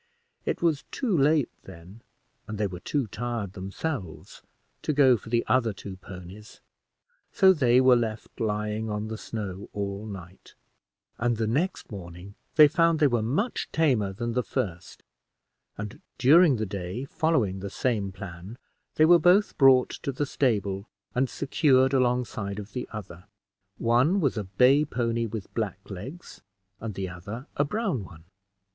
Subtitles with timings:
[0.45, 2.01] It was too late then,
[2.47, 4.41] and they were too tired themselves
[4.81, 6.59] to go for the other two ponies;
[7.31, 10.55] so they were left lying on the snow all night,
[11.19, 15.03] and the next morning they found they were much tamer than the first;
[15.77, 18.57] and during the day, following the same plan,
[18.95, 23.25] they were both brought to the stable and secured alongside of the other.
[23.77, 26.41] One was a bay pony with black legs,
[26.79, 28.23] and the other a brown one.